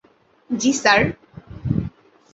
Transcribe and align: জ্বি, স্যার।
জ্বি, 0.49 0.71
স্যার। 0.73 1.01